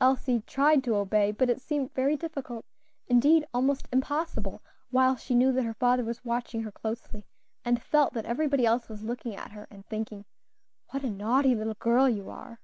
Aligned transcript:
Elsie 0.00 0.40
tried 0.46 0.82
to 0.82 0.96
obey, 0.96 1.30
but 1.30 1.50
it 1.50 1.60
seemed 1.60 1.92
very 1.92 2.16
difficult, 2.16 2.64
indeed 3.08 3.44
almost 3.52 3.88
impossible, 3.92 4.62
while 4.90 5.16
she 5.16 5.34
knew 5.34 5.52
that 5.52 5.64
her 5.66 5.74
father 5.74 6.02
was 6.02 6.24
watching 6.24 6.62
her 6.62 6.72
closely, 6.72 7.26
and 7.62 7.82
felt 7.82 8.14
that 8.14 8.24
everybody 8.24 8.64
else 8.64 8.88
was 8.88 9.04
looking 9.04 9.36
at 9.36 9.52
her 9.52 9.66
and 9.70 9.84
thinking, 9.84 10.24
"What 10.92 11.04
a 11.04 11.10
naughty 11.10 11.54
little 11.54 11.74
girl 11.74 12.08
you 12.08 12.30
are!" 12.30 12.58